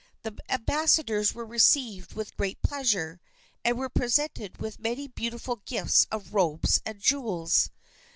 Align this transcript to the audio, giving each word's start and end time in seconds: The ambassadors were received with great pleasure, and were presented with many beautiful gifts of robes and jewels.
The 0.23 0.35
ambassadors 0.49 1.35
were 1.35 1.45
received 1.45 2.13
with 2.15 2.35
great 2.35 2.59
pleasure, 2.63 3.21
and 3.63 3.77
were 3.77 3.87
presented 3.87 4.57
with 4.57 4.79
many 4.79 5.07
beautiful 5.07 5.57
gifts 5.67 6.07
of 6.11 6.33
robes 6.33 6.81
and 6.87 6.99
jewels. 6.99 7.69